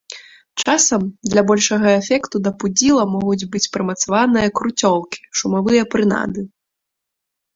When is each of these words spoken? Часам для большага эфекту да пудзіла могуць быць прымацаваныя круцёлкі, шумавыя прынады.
Часам 0.61 1.01
для 1.31 1.41
большага 1.49 1.89
эфекту 1.97 2.35
да 2.47 2.53
пудзіла 2.63 3.03
могуць 3.15 3.47
быць 3.55 3.69
прымацаваныя 3.77 4.53
круцёлкі, 4.61 5.19
шумавыя 5.41 5.83
прынады. 5.97 6.41